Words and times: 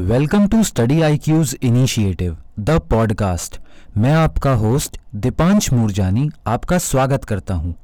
Welcome 0.00 0.46
to 0.48 0.62
study 0.64 1.00
I 1.02 1.16
Q's 1.16 1.54
initiative, 1.62 2.36
the 2.60 2.78
podcast 2.90 3.58
मैं 3.96 4.12
आपका 4.12 4.52
host 4.52 4.96
Deepansh 5.14 5.72
Murjani 5.72 6.28
आपका 6.46 6.78
स्वागत 6.78 7.24
करता 7.24 7.54
हूँ। 7.54 7.74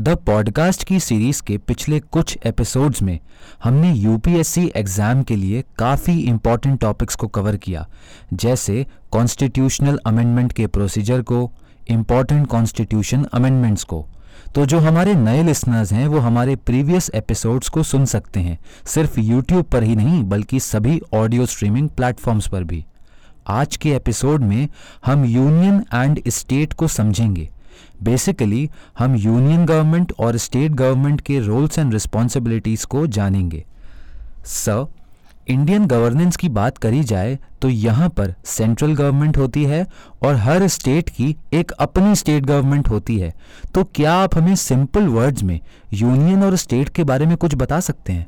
द 0.00 0.16
पॉडकास्ट 0.26 0.84
की 0.84 0.98
सीरीज़ 1.00 1.42
के 1.42 1.56
पिछले 1.58 2.00
कुछ 2.00 2.36
एपिसोड्स 2.46 3.02
में 3.02 3.18
हमने 3.64 3.92
यूपीएससी 3.92 4.70
एग्ज़ाम 4.76 5.22
के 5.22 5.36
लिए 5.36 5.64
काफ़ी 5.78 6.18
इंपॉर्टेंट 6.20 6.78
टॉपिक्स 6.80 7.14
को 7.14 7.28
कवर 7.28 7.56
किया, 7.56 7.86
जैसे 8.34 8.86
कॉन्स्टिट्यूशनल 9.12 9.98
अमेंडमेंट 10.06 10.52
के 10.52 10.66
प्रोसीजर 10.66 11.22
को 11.22 11.50
इंपॉर्टेंट 11.90 12.46
कॉन्स्टिट्यूशन 12.46 13.24
अमेंडमेंट्स 13.32 13.84
को 13.84 14.06
तो 14.54 14.66
जो 14.66 14.78
हमारे 14.78 15.14
नए 15.14 15.42
लिसनर्स 15.42 15.92
हैं, 15.92 16.06
वो 16.06 16.18
हमारे 16.18 16.56
प्रीवियस 16.56 17.10
एपिसोड्स 17.14 17.68
को 17.68 17.82
सुन 17.82 18.04
सकते 18.04 18.40
हैं। 18.40 18.58
सिर्फ़ 18.86 19.20
यूट्यूब 19.20 19.64
पर 19.64 19.82
ही 19.82 19.96
नहीं, 19.96 20.24
बल्कि 20.24 20.60
सभी 20.60 21.00
ऑडियो 21.14 21.46
स्ट्रीमिंग 21.46 21.88
प्लेटफॉर्म्स 21.88 22.48
पर 22.48 22.64
भी। 22.64 22.84
आज 23.48 23.76
के 23.76 23.90
एपिसोड 23.90 24.42
में 24.42 24.68
हम 25.06 25.24
यूनियन 25.24 25.84
एंड 25.94 26.22
स्टेट 26.28 26.72
को 26.72 26.88
समझेंगे। 26.88 27.50
बेसिकली 28.02 28.70
हम 28.98 29.14
यूनियन 29.14 29.66
गवर्नमेंट 29.66 30.12
और 30.18 30.36
स्टेट 30.36 30.72
गवर्नमेंट 30.72 31.20
के 31.20 31.40
रोल्स 31.40 31.78
एंड 31.78 31.92
रिस्पॉन्सिबिलिटीज़ 31.92 32.86
को 32.86 33.06
जानेंगे। 33.06 33.64
सर 34.44 34.86
इंडियन 35.48 35.86
गवर्नेंस 35.86 36.36
की 36.36 36.48
बात 36.48 36.76
करी 36.78 37.02
जाए 37.04 37.38
तो 37.62 37.68
यहाँ 37.68 38.08
पर 38.08 38.34
सेंट्रल 38.44 38.94
गवर्नमेंट 38.94 39.36
होती 39.36 39.64
है 39.64 39.86
और 40.22 40.34
हर 40.34 40.66
स्टेट 40.68 41.08
की 41.08 41.34
एक 41.54 41.70
अपनी 41.70 42.14
स्टेट 42.14 42.44
गवर्नमेंट 42.44 42.88
होती 42.88 43.18
है। 43.18 43.32
तो 43.74 43.84
क्या 43.84 44.12
आप 44.14 44.36
हमें 44.36 44.54
सिंपल 44.54 45.06
वर्ड्स 45.06 45.42
में 45.42 45.58
यूनियन 45.92 46.42
और 46.42 46.56
स्टेट 46.56 46.88
के 46.88 47.04
बारे 47.04 47.26
में 47.26 47.36
कुछ 47.36 47.54
बता 47.54 47.80
सकते 47.80 48.12
हैं? 48.12 48.26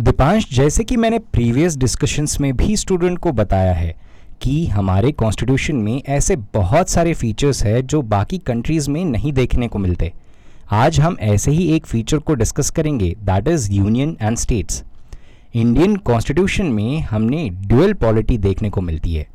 दीपांश, 0.00 0.48
जैसे 0.52 0.84
कि 0.84 0.96
मैंने 0.96 1.18
प्रीवियस 1.18 1.76
डिस्कशंस 1.76 2.40
में 2.40 2.56
भी 2.56 2.76
स्टूडेंट 2.76 3.18
को 3.18 3.32
बताया 3.32 3.74
है 3.74 3.94
कि 4.42 4.66
हमारे 4.66 5.12
कॉन्स्टिट्यूशन 5.12 5.76
में 5.76 6.02
ऐसे 6.08 6.36
बहुत 6.54 6.88
सारे 6.88 7.14
फीचर्स 7.14 7.62
हैं 7.64 7.86
जो 7.86 8.02
बाकी 8.02 8.38
कंट्रीज़ 8.38 8.90
में 8.90 9.04
नहीं 9.04 9.32
देखने 9.32 9.68
को 9.68 9.78
मिलते। 9.78 10.12
आज 10.70 11.00
हम 11.00 11.16
ऐसे 11.20 11.50
ही 11.50 11.68
एक 11.76 11.86
फीचर 11.86 12.18
को 12.18 12.34
डिस्कस 12.34 12.70
करेंगे 12.70 13.14
that 13.22 13.48
is 13.48 13.70
union 13.72 14.16
and 14.20 14.36
states 14.36 14.82
Indian 15.54 15.94
constitution 15.96 16.66
में 16.66 17.00
हमने 17.00 17.48
ड्यूअल 17.50 17.92
पॉलिटी 17.94 18.36
देखने 18.38 18.70
को 18.70 18.80
मिलती 18.80 19.14
है, 19.14 19.26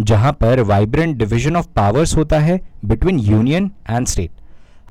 जहाँ 0.00 0.32
पर 0.32 0.60
वाइब्रेंट 0.60 1.16
डिवीज़न 1.16 1.56
ऑफ़ 1.56 1.66
पावर्स 1.76 2.16
होता 2.16 2.38
है 2.38 2.58
बिटवीन 2.84 3.18
यूनियन 3.20 3.70
एंड 3.90 4.06
स्टेट 4.06 4.30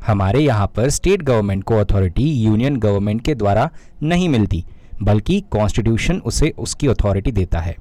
हमारे 0.08 0.40
यहाँ 0.40 0.68
पर 0.68 0.90
स्टेट 0.90 1.22
गवर्नमेंट 1.22 1.64
को 1.64 1.78
अथॉरिटी 1.78 2.30
यूनियन 2.36 2.78
गवर्नमेंट 2.78 3.22
के 3.22 3.36
द्वारा 3.36 3.70
नहीं 4.04 4.30
मिलती, 4.30 4.64
बल्कि 5.04 5.40
कॉन्स्टिट्यूशन 5.52 6.22
उसे 6.22 6.54
उसकी 6.58 6.88
अथॉरिटी 6.88 7.32
देता 7.32 7.60
है। 7.60 7.76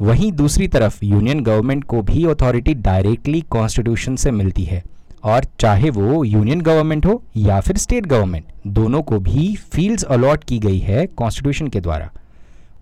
वहीं 0.00 0.32
दूसरी 0.34 0.68
तरफ़ 0.68 1.04
यूनियन 1.04 1.40
गवर्नमेंट 1.42 1.84
को 1.84 2.02
भी 2.02 2.24
अथॉरिटी 2.26 2.74
डायरेक्टली 2.76 3.40
कॉन्स्टिट्यूशन 3.50 4.16
से 4.16 4.30
मिलती 4.32 4.64
है। 4.64 4.82
और 5.24 5.44
चाहे 5.60 5.90
वो 5.90 6.22
यूनियन 6.24 6.60
गवर्नमेंट 6.60 7.06
हो 7.06 7.22
या 7.36 7.60
फिर 7.60 7.76
स्टेट 7.76 8.06
गवर्नमेंट, 8.06 8.44
दोनों 8.66 9.02
को 9.02 9.18
भी 9.20 9.54
फील्ड्स 9.72 10.04
अलॉट 10.04 10.44
की 10.44 10.58
गई 10.58 10.78
है 10.78 11.06
कॉन्स्टिट्यूशन 11.06 11.68
के 11.68 11.80
द्वारा। 11.80 12.10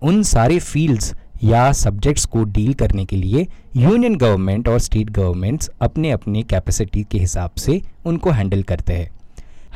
उन 0.03 0.21
सारे 0.23 0.59
फील्ड्स 0.59 1.13
या 1.43 1.71
सब्जेक्ट्स 1.71 2.25
को 2.25 2.43
डील 2.45 2.73
करने 2.73 3.05
के 3.05 3.15
लिए 3.15 3.47
यूनियन 3.75 4.15
गवर्नमेंट 4.15 4.67
और 4.67 4.79
स्टेट 4.79 5.09
गवर्नमेंट्स 5.09 5.69
अपने 5.81 6.11
अपने 6.11 6.43
कैपेसिटी 6.43 7.03
के 7.03 7.17
हिसाब 7.17 7.51
से 7.57 7.81
उनको 8.05 8.31
हैंडल 8.31 8.63
करते 8.63 8.93
हैं। 8.93 9.09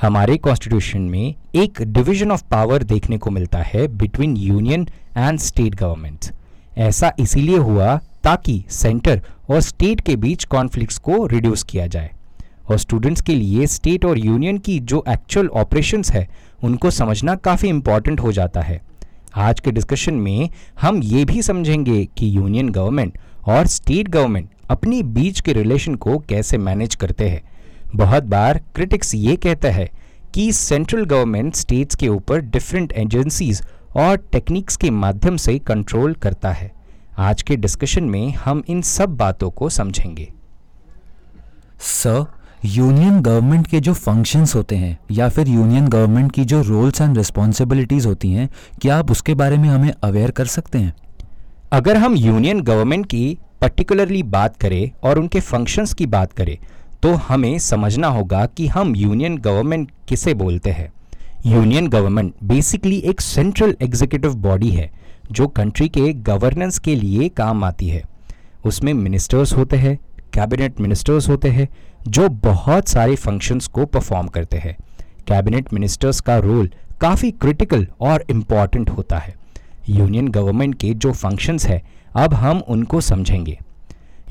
हमारे 0.02 0.38
कॉन्स्टिट्यूशन 0.38 1.02
में 1.02 1.35
एक 1.55 1.81
डिवीज़न 1.83 2.31
ऑफ़ 2.31 2.44
पावर 2.52 2.83
देखने 2.83 3.17
को 3.17 3.31
मिलता 3.31 3.59
है 3.63 3.88
between 3.88 4.35
union 4.38 4.88
and 5.17 5.39
state 5.39 5.75
governments 5.75 6.31
ऐसा 6.77 7.11
इसीलिए 7.19 7.57
हुआ 7.57 7.95
ताकि 8.23 8.63
सेंटर 8.69 9.22
और 9.50 9.61
स्टेट 9.61 10.02
के 10.02 10.16
बीच 10.16 10.44
कॉन्फ्लिक्ट्स 10.45 10.97
को 10.97 11.25
रिड्यूस 11.25 11.63
किया 11.63 11.88
जाए। 11.88 12.11
और 12.69 12.77
स्टूडेंट्स 12.77 13.21
के 13.21 13.35
लिए 13.35 13.67
स्टेट 13.67 14.06
और 14.06 14.17
यूनियन 14.17 14.57
की 14.57 14.79
जो 14.79 15.03
एक्चुअल 15.09 15.47
ऑपरेशंस 15.47 16.12
है, 16.12 16.28
उनको 16.63 16.91
समझना 16.91 17.35
काफ़ी 17.35 17.69
इंपॉर्टेंट 17.69 18.19
हो 18.19 18.31
जाता 18.31 18.62
है। 18.62 18.81
आज 19.35 19.59
के 19.59 19.72
डिस्कशन 19.72 20.13
में 20.13 20.50
हम 20.81 21.01
ये 21.03 21.25
भी 21.25 21.41
समझेंगे 21.41 22.06
कि 22.17 22.35
यूनियन 22.38 22.69
गवर्नमेंट 22.69 23.17
और 23.47 23.67
स्टेट 23.67 24.07
गवर्नमेंट 24.07 24.50
अपनी 24.69 25.03
बीच 25.03 25.40
के 25.41 25.53
रिलेशन 25.53 25.95
को 25.95 26.17
कैसे 26.19 26.57
मैनेज 26.57 26.95
करते 26.95 27.29
हैं। 27.29 27.41
बहुत 27.95 28.23
बार 28.23 28.62
क्रिटिक्स 28.75 29.16
ये 29.16 29.35
कहता 29.35 29.69
है 29.69 29.90
कि 30.34 30.51
सेंट्रल 30.51 31.03
गवर्नमेंट 31.06 31.56
स्टेट्स 31.56 31.95
के 31.95 32.07
ऊपर 32.07 32.40
डिफरेंट 32.41 32.94
एजेंसीज 32.94 33.61
और 33.95 34.16
टेक्निक्स 34.31 34.75
के 34.75 34.90
माध्यम 34.90 35.38
से 35.38 35.57
कंट्रोल 35.59 36.13
करता 36.13 36.51
है। 36.51 36.72
आज 37.17 37.41
के 37.41 37.56
डिस्कशन 37.56 38.03
में 38.03 38.34
हम 38.35 38.63
इन 38.67 38.81
सब 38.81 39.16
बातों 39.17 39.50
को 39.50 39.69
समझेंगे। 39.69 40.31
सर 41.79 42.25
यूनियन 42.66 43.20
गवर्नमेंट 43.22 43.68
के 43.68 43.80
जो 43.80 43.94
फ़ंक्शंस 43.94 44.53
होते 44.56 44.76
हैं, 44.76 44.98
या 45.12 45.28
फिर 45.30 45.48
यूनियन 45.48 45.88
गवर्नमेंट 45.88 46.31
की 46.31 46.46
जो 46.46 46.62
रोल्स 46.62 47.02
एंड 47.02 47.18
रिस्पॉन्सिबिलिटीज़ 47.18 48.08
होती 48.08 48.31
हैं, 48.31 48.50
क्या 48.81 48.98
आप 48.98 49.12
उसके 49.12 49.34
बारे 49.34 49.58
में 49.58 49.68
हमें 49.70 49.92
अवेयर 50.03 50.31
कर 50.31 50.46
सकते 50.46 50.78
हैं? 50.78 50.94
अगर 51.74 51.98
हम 51.98 52.16
यूनियन 52.16 52.62
गवर्नमेंट 52.62 53.06
की 53.06 53.38
पर्टिकुलरली 53.62 54.24
बात 54.24 54.58
करें 54.58 54.92
और 55.03 55.20
उनके 55.20 55.40
फ़ंक्शंस 55.40 55.94
की 55.94 56.06
बात 56.08 56.34
करें 56.34 56.58
तो 57.03 57.14
हमें 57.28 57.58
समझना 57.59 58.08
होगा 58.08 58.46
कि 58.48 58.68
हम 58.68 58.96
यूनियन 58.96 59.38
गवर्नमेंट 59.38 59.92
किसे 60.09 60.34
बोलते 60.34 60.70
हैं। 60.70 60.92
यूनियन 61.46 61.88
गवर्नमेंट 61.88 62.34
बेसिकली 62.44 62.97
एक 63.00 63.22
सेंट्रल 63.22 63.76
एग्जीक्यूटिव 63.82 64.36
बॉडी 64.42 64.70
है, 64.70 64.90
जो 65.32 65.47
कंट्री 65.47 65.90
के 65.90 66.12
गवर्नेंस 66.14 66.80
के 66.80 66.96
लिए 66.96 67.30
काम 67.30 67.64
आती 67.64 67.90
है। 67.90 68.03
उसमें 68.66 68.94
मिनिस्टर्स 68.94 69.53
होते 69.53 69.78
हैं 69.78 69.97
कैबिनेट 70.34 70.80
मिनिस्टर्स 70.82 71.28
होते 71.30 71.50
हैं 71.50 71.68
जो 72.07 72.27
बहुत 72.29 72.89
सारे 72.89 73.16
फ़ंक्शंस 73.16 73.67
को 73.67 73.85
परफॉर्म 73.85 74.27
करते 74.27 74.57
हैं। 74.57 74.75
कैबिनेट 75.27 75.73
मिनिस्टर्स 75.73 76.19
का 76.19 76.38
रोल 76.38 76.69
काफ़ी 77.01 77.31
क्रिटिकल 77.31 77.88
और 78.01 78.25
इंपॉर्टेंट 78.29 78.89
होता 78.89 79.17
है। 79.17 79.35
यूनियन 79.89 80.27
गवर्नमेंट 80.27 80.75
के 80.75 80.93
जो 80.93 81.11
फ़ंक्शंस 81.13 81.66
है, 81.66 81.81
अब 82.16 82.33
हम 82.33 82.59
उनको 82.59 83.01
समझेंगे। 83.01 83.57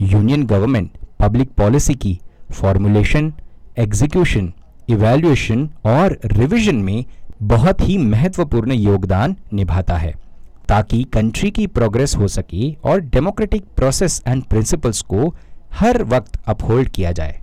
यूनियन 0.00 0.44
गवर्नमेंट 0.46 0.90
पब्लिक 1.20 1.50
पॉलिसी 1.50 1.94
की 1.94 2.18
फॉर्मुलेशन 2.52 3.32
एग्जीक्यूशन 3.78 4.52
इवैल्यूएशन 4.88 5.68
और 5.86 6.18
रिविजन 6.24 6.76
में 6.76 7.04
बहुत 7.42 7.80
ही 7.80 7.98
महत्वपूर्ण 7.98 8.72
योगदान 8.72 9.36
निभाता 9.52 9.96
है, 9.96 10.14
ताकि 10.68 11.02
कंट्री 11.04 11.50
की 11.50 11.66
प्रोग्रेस 11.66 12.16
हो 12.16 12.28
सके 12.28 12.72
और 12.84 13.00
डेमोक्रेटिक 13.00 13.64
प्रोसेस 13.76 14.22
एंड 14.26 14.42
प्रिंसिपल्स 14.42 15.02
को 15.02 15.34
हर 15.72 16.02
वक्त 16.04 16.40
अपहोल्ड 16.46 16.88
किया 16.88 17.12
जाए। 17.12 17.40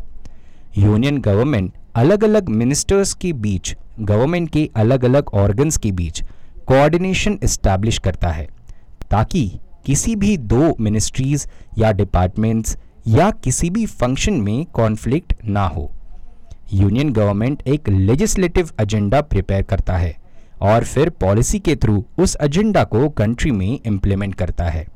यूनियन 0.77 1.17
गवर्नमेंट 1.17 1.71
अलग 1.95 2.23
अलग 2.23 2.49
मिनिस्टर्स 2.49 3.13
के 3.13 3.31
बीच, 3.33 3.75
गवर्नमेंट 3.99 4.49
के 4.49 4.69
अलग 4.75 5.05
अलग 5.05 5.29
ऑर्गन्स 5.33 5.77
के 5.77 5.91
बीच 5.91 6.21
कोऑर्डिनेशन 6.67 7.37
इस्टेब्लिश 7.43 7.97
करता 7.97 8.29
है, 8.29 8.47
ताकि 9.11 9.59
किसी 9.85 10.15
भी 10.15 10.37
दो 10.37 10.75
मिनिस्ट्रीज 10.79 11.47
या 11.77 11.91
डिपार्टमेंट्स 11.91 12.77
या 13.07 13.29
किसी 13.43 13.69
भी 13.69 13.85
फ़ंक्शन 13.85 14.33
में 14.33 14.65
कॉन्फ्लिक्ट 14.65 15.33
ना 15.45 15.65
हो। 15.67 15.89
यूनियन 16.73 17.11
गवर्नमेंट 17.13 17.67
एक 17.67 17.89
लेजिस्लेटिव 17.89 18.69
एजेंडा 18.81 19.21
प्रिपेयर 19.21 19.61
करता 19.63 19.97
है 19.97 20.15
और 20.61 20.83
फिर 20.83 21.09
पॉलिसी 21.21 21.59
के 21.59 21.75
थ्रू 21.75 22.03
उस 22.19 22.37
एजेंडा 22.41 22.83
को 22.83 23.09
कंट्री 23.09 23.51
में 23.51 23.79
इम्प्लीमेंट 23.85 24.35
करता 24.35 24.65
है। 24.65 24.87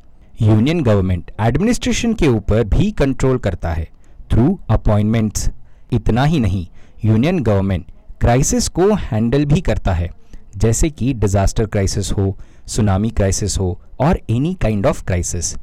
यूनियन 0.42 0.82
गवर्नमेंट 0.84 1.32
एडमिनिस्ट्रेशन 1.42 2.14
के 2.14 2.28
ऊपर 2.28 2.64
भी 2.68 2.92
कंट्रोल 2.94 3.38
करता 3.38 3.74
है 3.74 3.88
थ्रू 4.32 4.60
अपॉइंटमेंट्स 4.70 5.50
इतना 5.96 6.24
ही 6.24 6.40
नहीं 6.40 6.66
यूनियन 7.06 7.40
गवर्नमेंट 7.40 7.86
क्राइसिस 8.22 8.68
को 8.70 8.94
हैंडल 8.94 9.46
भी 9.46 9.62
करता 9.62 9.94
है। 9.94 10.10
जैसे 10.58 10.90
कि 10.90 11.14
डिज़ास्टर 11.14 11.66
क्राइसिस 11.66 12.12
हो 12.12 12.38
सुनामी 12.68 13.10
क्राइसिस 13.10 13.58
हो 13.60 13.80
और 14.00 14.20
एनी 14.30 14.54
काइंड 14.54 14.86
ऑफ़ 14.86 15.04
क्राइसिस 15.04 15.56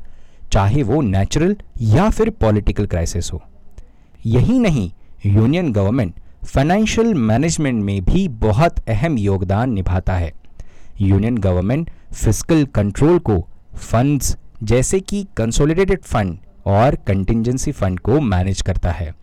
चाहे 0.53 0.83
वो 0.83 1.01
नेचुरल 1.01 1.57
या 1.83 2.09
फिर 2.11 2.31
पॉलिटिकल 2.31 2.87
क्राइसिस 2.87 3.33
हो। 3.33 3.43
यही 4.27 4.59
नहीं 4.59 4.91
यूनियन 5.27 5.73
गवर्नमेंट 5.73 6.15
फाइनेंशियल 6.45 7.15
मैनेजमेंट 7.15 7.83
में 7.85 8.05
भी 8.05 8.27
बहुत 8.29 8.79
अहम 8.89 9.19
योगदान 9.19 9.73
निभाता 9.73 10.15
है। 10.15 10.33
यूनियन 11.01 11.39
गवर्नमेंट 11.39 11.91
फ़िज़िकल 12.15 12.65
कंट्रोल 12.75 13.19
को 13.21 13.41
फंड्स 13.75 14.37
जैसे 14.63 15.01
कि 15.01 15.27
कंसोलिडेटेड 15.37 16.03
फंड 16.03 16.39
और 16.67 16.95
कंटिजेंसी 17.07 17.73
फंड 17.73 18.01
को 18.01 18.21
मैनेज 18.21 18.63
करता 18.63 18.91
है। 18.91 19.15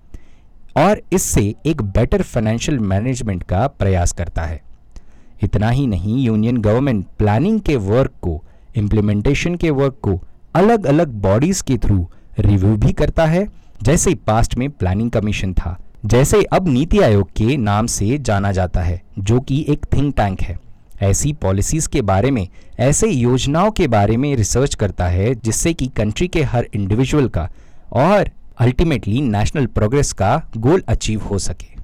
और 0.78 1.02
इससे 1.14 1.56
एक 1.66 1.82
बेटर 1.82 2.22
फाइनेंशियल 2.22 2.80
मैनेजमेंट 2.80 3.44
का 3.44 3.68
प्रयास 3.68 4.12
करता 4.12 4.42
है। 4.42 4.62
इतना 5.44 5.70
ही 5.70 5.88
नहीं 5.88 6.24
यूनियन 6.24 6.58
गवर्नमेंट 6.58 7.06
प्लानिंग 7.18 7.60
के 7.62 7.76
वर्क 7.76 8.12
को 8.22 8.44
इम्प्लीमेंटेशन 8.76 9.56
के 9.56 9.70
वर्क 9.70 9.98
को 10.02 10.24
अलग 10.56 10.86
अलग 10.86 11.08
बॉडीज 11.08 11.62
के 11.62 11.78
थ्रू 11.78 12.10
रिव्यू 12.40 12.76
भी 12.78 12.94
करता 12.94 13.26
है। 13.26 13.48
जैसे 13.84 14.16
पास्ट 14.16 14.58
में 14.58 14.70
प्लानिंग 14.70 15.12
कमीशन 15.12 15.54
था, 15.54 15.78
जैसे 16.06 16.44
अब 16.44 16.68
नीति 16.68 17.00
आयोग 17.00 17.30
के 17.30 17.58
नाम 17.58 17.86
से 17.86 18.18
जाना 18.18 18.52
जाता 18.52 18.82
है, 18.82 19.02
जो 19.20 19.40
कि 19.40 19.66
एक 19.70 19.86
थिंक 19.94 20.16
टैंक 20.16 20.42
है। 20.42 20.60
ऐसी 21.02 21.34
पॉलिसीज़ 21.34 21.90
के 21.90 22.02
बारे 22.02 22.32
में, 22.32 22.48
ऐसे 22.80 23.08
योजनाओं 23.08 23.72
के 23.72 23.88
बारे 23.88 24.18
में 24.18 24.36
रिसर्च 24.36 24.76
करता 24.76 25.08
है, 25.08 25.36
जिससे 25.36 25.74
कि 25.74 25.88
कंट्री 25.88 26.28
के 26.28 26.44
हर 26.44 26.68
इंडिविजुअल 26.74 27.28
का 27.28 27.50
और 27.92 28.30
अल्टीमेटली 28.60 29.22
नेशनल 29.22 29.66
प्रोग्रेस 29.66 30.12
का 30.14 30.36
गोल 30.58 30.84
अचीव 30.90 31.22
हो 31.24 31.38
सके 31.40 31.78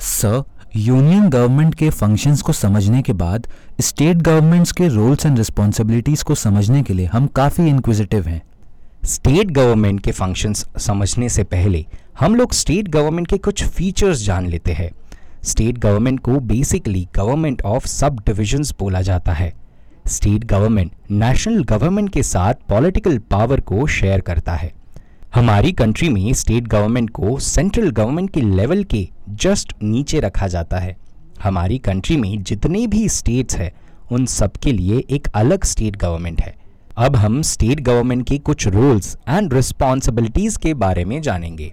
सर 0.00 0.42
यूनियन 0.76 1.28
गवर्नमेंट 1.28 1.74
के 1.74 1.88
फ़ंक्शंस 1.90 2.42
को 2.42 2.52
समझने 2.52 3.02
के 3.02 3.12
बाद 3.22 3.46
स्टेट 3.80 4.16
गवर्नमेंट्स 4.18 4.72
के 4.72 4.88
रोल्स 4.88 5.26
एंड 5.26 5.38
रिस्पॉन्सिबिलिटीज 5.38 6.22
को 6.22 6.34
समझने 6.34 6.82
के 6.82 6.94
लिए 6.94 7.06
हम 7.06 7.26
काफ़ी 7.36 7.68
इंक्विजिटिव 7.68 8.28
हैं 8.28 8.40
स्टेट 9.06 9.50
गवर्नमेंट 9.50 10.00
के 10.00 10.12
फ़ंक्शंस 10.12 10.66
समझने 10.78 11.28
से 11.28 11.44
पहले 11.46 11.84
हम 12.20 12.34
लोग 12.34 12.52
स्टेट 12.52 12.88
गवर्नमेंट 12.88 13.28
के 13.28 13.38
कुछ 13.38 13.64
फीचर्स 13.66 14.24
जान 14.24 14.46
लेते 14.46 14.72
हैं 14.72 14.90
स्टेट 15.44 15.78
गवर्नमेंट 15.78 16.20
को 16.20 16.40
basically 16.48 17.06
government 17.16 17.62
of 17.66 17.86
sub 17.88 18.20
divisions 18.26 18.74
बोला 18.78 19.00
जाता 19.02 19.32
है 19.32 19.52
स्टेट 20.08 20.44
गवर्नमेंट 20.46 20.92
नेशनल 21.12 21.64
गवर्नमेंट 21.64 22.12
के 22.12 22.22
साथ 22.24 22.68
पॉलिटिकल 22.68 23.18
पावर 23.30 23.60
को 23.62 23.86
शेयर 23.88 24.20
करता 24.20 24.54
है 24.54 24.72
हमारी 25.34 25.72
कंट्री 25.72 26.08
में 26.08 26.32
स्टेट 26.32 26.64
गवर्नमेंट 26.64 27.10
को 27.10 27.38
सेंट्रल 27.38 27.90
गवर्नमेंट 27.90 28.30
के 28.30 28.40
लेवल 28.40 28.82
के 28.84 29.08
जस्ट 29.28 29.72
नीचे 29.82 30.20
रखा 30.20 30.46
जाता 30.46 30.78
है। 30.78 30.96
हमारी 31.42 31.78
कंट्री 31.78 32.16
में 32.16 32.42
जितने 32.42 32.86
भी 32.86 33.08
स्टेट्स 33.08 33.56
हैं, 33.56 33.70
उन 34.12 34.26
सब 34.26 34.52
के 34.52 34.72
लिए 34.72 35.04
एक 35.10 35.28
अलग 35.34 35.64
स्टेट 35.64 35.96
गवर्नमेंट 35.96 36.40
है। 36.40 36.54
अब 36.96 37.16
हम 37.16 37.42
स्टेट 37.42 37.80
गवर्नमेंट 37.80 38.26
के 38.28 38.38
कुछ 38.38 38.66
रूल्स 38.68 39.16
एंड 39.28 39.54
रिस्पॉन्सिबिलिटीज 39.54 40.56
के 40.56 40.74
बारे 40.74 41.04
में 41.04 41.22
जानेंगे। 41.22 41.72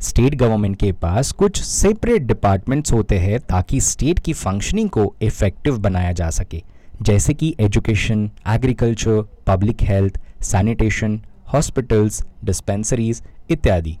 स्टेट 0.00 0.34
गवर्नमेंट 0.34 0.76
के 0.76 0.92
पास 0.92 1.32
कुछ 1.32 1.62
सेपरेट 1.62 2.22
डिपार्टमेंट्स 2.22 2.92
होते 2.92 3.18
हैं 3.18 3.38
ताकि 3.40 3.80
स्टेट 3.80 4.18
की 4.18 4.32
फंक्शनिंग 4.32 4.90
को 4.90 5.14
इफ़ेक्टिव 5.22 5.78
बनाया 5.78 6.12
जा 6.12 6.30
सके। 6.30 6.62
जैसे 7.02 7.34
कि 7.34 7.54
education 7.60 8.30
agriculture 8.48 9.22
public 9.46 9.82
health 9.82 10.20
sanitation 10.42 11.20
hospitals 11.54 12.22
dispensaries 12.44 13.22
इत्यादि। 13.50 13.96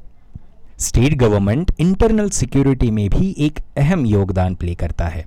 स्टेट 0.78 1.14
गवर्नमेंट 1.14 1.70
इंटरनल 1.80 2.28
सिक्योरिटी 2.30 2.90
में 2.90 3.08
भी 3.10 3.34
एक 3.38 3.58
अहम 3.78 4.04
योगदान 4.06 4.54
प्ले 4.54 4.74
करता 4.74 5.06
है। 5.06 5.24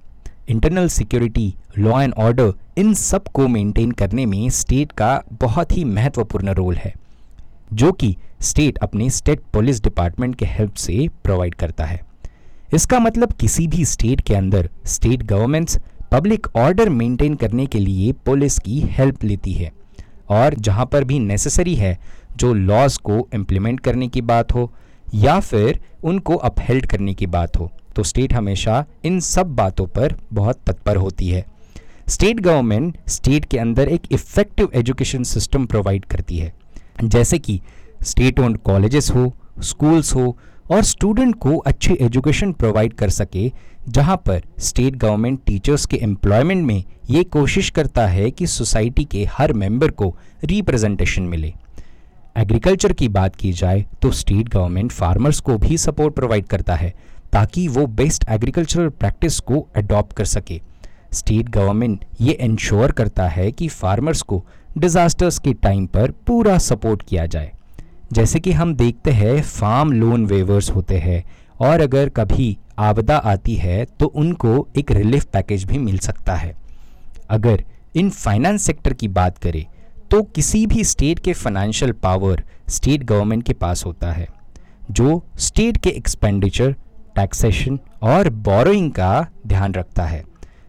Internal 0.49 0.87
security 0.87 1.53
law 1.77 2.01
and 2.01 2.13
order 2.15 2.53
इन 2.77 2.93
सबको 2.93 3.47
मेंटेन 3.47 3.91
करने 3.91 4.25
में 4.25 4.49
स्टेट 4.49 4.91
का 4.91 5.21
बहुत 5.41 5.77
ही 5.77 5.83
महत्वपूर्ण 5.85 6.53
रोल 6.53 6.75
है, 6.75 6.93
जो 7.73 7.91
कि 7.91 8.15
स्टेट 8.41 8.77
अपने 8.77 9.09
स्टेट 9.09 9.41
पुलिस 9.53 9.81
डिपार्टमेंट 9.83 10.35
के 10.35 10.45
हेल्प 10.45 10.73
से 10.75 11.07
प्रोवाइड 11.23 11.55
करता 11.55 11.85
है। 11.85 11.99
इसका 12.73 12.99
मतलब 12.99 13.33
किसी 13.33 13.67
भी 13.67 13.85
स्टेट 13.85 14.21
के 14.21 14.35
अंदर 14.35 14.69
state 14.85 15.23
governments 15.23 15.79
public 16.11 16.47
order 16.55 16.89
maintain 16.89 17.35
करने 17.35 17.65
के 17.65 17.79
लिए 17.79 18.11
पुलिस 18.25 18.59
की 18.59 18.79
हेल्प 18.89 19.23
लेती 19.23 19.53
है। 19.53 19.71
और 20.29 20.55
जहाँ 20.55 20.85
पर 20.85 21.03
भी 21.03 21.19
नेसेसरी 21.19 21.75
है, 21.75 21.97
जो 22.37 22.53
लॉज 22.53 22.97
को 22.99 23.27
इम्प्लीमेंट 23.33 23.79
करने 23.79 24.07
की 24.07 24.21
बात 24.23 24.53
हो, 24.53 24.71
या 25.15 25.39
फिर 25.39 25.79
उनको 26.03 26.35
अपहेल्ड 26.35 26.85
करने 26.85 27.13
की 27.13 27.27
बात 27.27 27.57
हो 27.57 27.71
तो 27.95 28.03
स्टेट 28.03 28.33
हमेशा 28.33 28.83
इन 29.05 29.19
सब 29.19 29.55
बातों 29.55 29.85
पर 29.87 30.15
बहुत 30.33 30.59
तत्पर 30.67 30.95
होती 30.95 31.29
है। 31.29 31.45
स्टेट 32.09 32.39
गवर्नमेंट 32.39 32.97
स्टेट 33.07 33.45
के 33.45 33.57
अंदर 33.57 33.89
एक 33.89 34.01
इफ़ेक्टिव 34.11 34.69
एजुकेशन 34.75 35.23
सिस्टम 35.23 35.65
प्रोवाइड 35.65 36.05
करती 36.05 36.37
है। 36.37 36.53
जैसे 37.03 37.39
कि 37.39 37.59
स्टेट 38.03 38.39
ओन्ड 38.39 38.57
कॉलेजेस 38.57 39.09
हो 39.11 39.33
स्कूल्स 39.61 40.13
हो 40.15 40.37
और 40.71 40.83
स्टूडेंट 40.83 41.35
को 41.35 41.55
अच्छी 41.57 41.93
एजुकेशन 42.01 42.51
प्रोवाइड 42.53 42.93
कर 42.93 43.09
सके, 43.09 43.51
जहाँ 43.89 44.15
पर 44.17 44.41
स्टेट 44.59 44.95
गवर्नमेंट 44.95 45.39
टीचर्स 45.45 45.85
के 45.85 45.97
एम्प्लॉयमेंट 45.97 46.65
में 46.65 46.83
ये 47.09 47.23
कोशिश 47.25 47.69
करता 47.69 48.05
है 48.07 48.29
कि 48.31 48.47
सोसाइटी 48.47 49.05
के 49.05 49.23
हर 49.31 49.53
मेंबर 49.53 49.91
को 49.91 50.15
रिप्रेजेंटेशन 50.43 51.23
मिले। 51.25 51.53
एग्रीकल्चर 52.37 52.93
की 52.93 53.07
बात 53.09 53.35
की 53.35 53.51
जाए 53.53 53.85
तो 54.01 54.11
स्टेट 54.13 54.49
गवर्नमेंट 54.49 54.91
फार्मर्स 54.91 55.39
को 55.39 55.57
भी 55.57 55.77
सपोर्ट 55.77 56.15
प्रोवाइड 56.15 56.45
करता 56.45 56.75
है, 56.75 56.93
ताकि 57.33 57.67
वो 57.67 57.85
बेस्ट 57.87 58.29
एग्रीकल्चरल 58.29 58.89
प्रैक्टिस 58.89 59.39
को 59.39 59.67
अडॉप्ट 59.75 60.15
कर 60.17 60.25
सके। 60.25 60.61
स्टेट 61.13 61.49
गवर्नमेंट 61.49 62.05
ये 62.21 62.33
इंश्योर 62.33 62.91
करता 62.91 63.27
है 63.27 63.51
कि 63.51 63.67
फार्मर्स 63.69 64.21
को 64.21 64.43
डिज़ास्टर्स 64.77 65.39
के 65.39 65.53
टाइम 65.55 65.85
पर 65.87 66.11
पूरा 66.27 66.57
सपोर्ट 66.59 67.03
किया 67.09 67.25
जाए। 67.25 67.51
जैसे 68.11 68.39
कि 68.39 68.51
हम 68.51 68.73
देखते 68.75 69.11
हैं 69.11 69.41
फार्म 69.41 69.91
लोन 69.91 70.25
वेवर्स 70.25 70.69
होते 70.71 70.97
हैं, 70.97 71.23
और 71.61 71.81
अगर 71.81 72.09
कभी 72.09 72.57
आपदा 72.79 73.17
आती 73.17 73.55
है 73.55 73.83
तो 73.99 74.05
उनको 74.05 74.67
एक 74.77 74.91
रिलीफ 74.91 75.25
पैकेज 75.25 75.63
भी 75.63 75.77
मिल 75.77 75.97
सकता 75.99 76.35
है। 76.35 76.55
अगर 77.29 77.63
इन 77.95 78.09
फाइनेंस 78.09 78.63
सेक्टर 78.63 78.93
की 78.93 79.07
बात 79.09 79.37
करें 79.37 79.65
तो 80.11 80.21
किसी 80.25 80.65
भी 80.67 80.83
स्टेट 80.83 81.19
के 81.19 81.33
फाइनेंशियल 81.33 81.91
पावर 81.93 82.43
स्टेट 82.69 83.03
गवर्नमेंट 83.03 83.43
के 83.43 83.53
पास 83.55 83.85
होता 83.85 84.11
है, 84.11 84.27
जो 84.91 85.23
स्टेट 85.37 85.77
के 85.77 85.89
एक्सपेंडिचर 85.89 86.75
टैक्सेशन 87.15 87.79
और 88.03 88.29
बोरोइंग 88.29 88.91
का 88.91 89.25
ध्यान 89.47 89.73
रखता 89.73 90.05
है। 90.05 90.23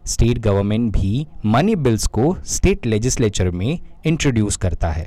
स्टेट 0.06 0.38
गवर्नमेंट 0.38 0.92
भी 0.92 1.26
मनी 1.46 1.74
बिल्स 1.76 2.06
को 2.08 2.36
स्टेट 2.46 2.86
लेजिस्लेचर 2.86 3.50
में 3.50 3.78
इंट्रोड्यूस 4.06 4.56
करता 4.56 4.90
है। 4.90 5.06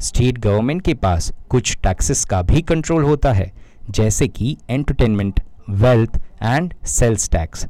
स्टेट 0.00 0.38
गवर्नमेंट 0.38 0.82
के 0.82 0.94
पास 0.94 1.32
कुछ 1.48 1.76
टैक्सेस 1.82 2.24
का 2.24 2.42
भी 2.42 2.62
कंट्रोल 2.62 3.04
होता 3.04 3.32
है, 3.32 3.52
जैसे 3.90 4.28
कि 4.28 4.56
entertainment, 4.70 5.40
wealth 5.70 6.20
and 6.42 6.74
sales 6.84 7.28
tax. 7.30 7.66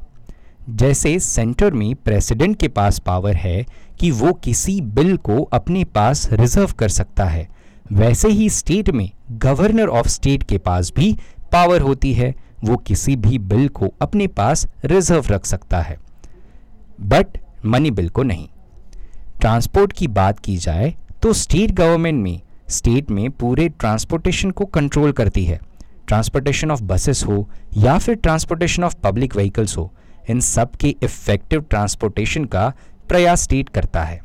जैसे 0.69 1.19
सेंटर 1.19 1.73
में 1.73 1.95
प्रेसिडेंट 1.95 2.59
के 2.59 2.67
पास 2.67 2.99
पावर 2.99 3.35
है 3.35 3.65
कि 3.99 4.11
वो 4.11 4.33
किसी 4.33 4.81
बिल 4.81 5.17
को 5.17 5.41
अपने 5.43 5.83
पास 5.83 6.29
रिज़र्व 6.31 6.71
कर 6.71 6.89
सकता 6.89 7.25
है, 7.25 7.47
वैसे 7.91 8.29
ही 8.29 8.49
स्टेट 8.49 8.89
में 8.89 9.11
गवर्नर 9.31 9.87
ऑफ़ 9.87 10.07
स्टेट 10.07 10.43
के 10.43 10.57
पास 10.57 10.93
भी 10.95 11.17
पावर 11.51 11.81
होती 11.81 12.13
है, 12.13 12.35
वो 12.63 12.77
किसी 12.77 13.15
भी 13.15 13.37
बिल 13.39 13.67
को 13.67 13.93
अपने 14.01 14.27
पास 14.27 14.67
रिज़र्व 14.85 15.25
रख 15.31 15.45
सकता 15.45 15.81
है। 15.81 15.97
बट 17.01 17.37
मनी 17.65 17.91
बिल 17.91 18.09
को 18.09 18.23
नहीं। 18.23 18.47
ट्रांसपोर्ट 19.39 19.93
की 19.93 20.07
बात 20.07 20.39
की 20.39 20.57
जाए 20.57 20.95
तो 21.21 21.31
स्टेट 21.33 21.71
गवर्नमेंट 21.71 22.23
में 22.23 22.41
स्टेट 22.69 23.09
में 23.11 23.29
पूरे 23.31 23.67
ट्रांसपोर्टेशन 23.69 24.51
को 24.51 24.65
कंट्रोल 24.65 25.11
करती 25.11 25.43
है। 25.45 25.59
ट्रांसपोर्टेशन 26.07 26.71
ऑफ़ 26.71 26.81
बसेस 26.83 27.23
हो, 27.23 27.49
या 27.77 27.97
फिर 27.97 28.15
ट्रांसपोर्टेशन 28.15 28.83
ऑफ़ 28.83 28.95
पब्लिक 29.03 29.35
व्हीकल्स 29.35 29.77
हो, 29.77 29.91
इन 30.29 30.39
सब 30.39 30.75
के 30.75 30.95
इफ़ेक्टिव 31.03 31.61
ट्रांसपोर्टेशन 31.61 32.45
का 32.45 32.71
प्रयास 33.09 33.41
स्टेट 33.41 33.69
करता 33.69 34.03
है। 34.03 34.19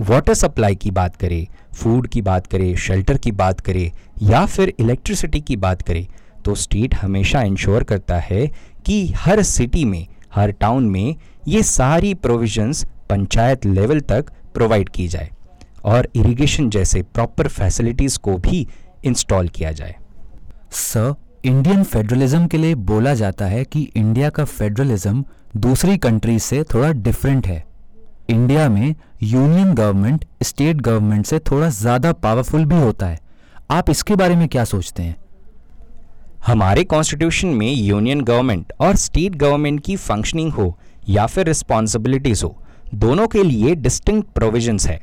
वाटर 0.00 0.34
सप्लाई 0.34 0.74
की 0.74 0.90
बात 0.90 1.16
करें 1.16 1.46
फ़ूड 1.74 2.06
की 2.08 2.22
बात 2.22 2.46
करें 2.46 2.74
शेल्टर 2.76 3.16
की 3.16 3.32
बात 3.32 3.60
करें, 3.60 3.90
या 4.22 4.44
फिर 4.46 4.72
इलेक्ट्रिसिटी 4.80 5.40
की 5.40 5.56
बात 5.56 5.82
करें 5.82 6.06
तो 6.44 6.54
स्टेट 6.54 6.94
हमेशा 6.94 7.42
इंश्योर 7.42 7.84
करता 7.84 8.18
है 8.20 8.46
कि 8.86 9.06
हर 9.16 9.42
सिटी 9.42 9.84
में, 9.84 10.06
हर 10.34 10.50
टाउन 10.50 10.84
में 10.84 11.16
ये 11.48 11.62
सारी 11.62 12.14
प्रोविजंस 12.14 12.84
पंचायत 13.10 13.66
लेवल 13.66 14.00
तक 14.02 14.30
प्रोवाइड 14.54 14.88
की 14.88 15.08
जाए। 15.08 15.30
और 15.84 16.08
इरिगेशन 16.16 16.70
जैसे 16.70 17.02
प्रॉपर 17.04 17.48
फैसिलिटीज़ 17.48 18.18
को 18.18 18.36
भी 18.38 18.66
इंस्टॉल 19.04 19.48
किया 19.48 19.72
जाए। 19.72 19.96
सर 20.72 21.14
इंडियन 21.44 21.82
फेडरलिज्म 21.84 22.46
के 22.46 22.58
लिए 22.58 22.74
बोला 22.74 23.14
जाता 23.14 23.46
है 23.46 23.64
कि 23.64 23.82
इंडिया 23.96 24.30
का 24.30 24.44
फेडरलिज्म 24.44 25.24
दूसरी 25.56 25.96
कंट्रीज़ 25.98 26.42
से 26.42 26.62
थोड़ा 26.64 26.90
डिफरेंट 26.92 27.46
है। 27.46 27.64
इंडिया 28.30 28.68
में 28.68 28.94
यूनियन 29.22 29.72
गवर्नमेंट 29.74 30.24
स्टेट 30.42 30.80
गवर्नमेंट 30.80 31.26
से 31.26 31.38
थोड़ा 31.40 31.68
ज़्यादा 31.68 32.12
पावरफुल 32.14 32.64
भी 32.64 32.76
होता 32.76 33.06
है। 33.06 33.18
आप 33.70 33.90
इसके 33.90 34.16
बारे 34.16 34.36
में 34.36 34.46
क्या 34.48 34.64
सोचते 34.64 35.02
हैं? 35.02 35.16
हमारे 36.46 36.84
कॉन्स्टिट्यूशन 36.84 37.48
में 37.48 37.70
यूनियन 37.72 38.20
गवर्नमेंट 38.20 38.72
और 38.80 38.96
स्टेट 38.96 39.34
गवर्नमेंट 39.36 39.80
की 39.84 39.96
फंक्शनिंग 39.96 40.52
हो 40.52 40.76
या 41.08 41.26
फिर 41.26 41.46
रिस्पॉन्सिबिलिटीज 41.46 42.42
हो 42.44 42.56
दोनों 42.94 43.26
के 43.26 43.42
लिए 43.42 43.74
डिस्टिंक्ट 43.74 44.28
प्रोविजंस 44.28 44.86
है। 44.86 45.00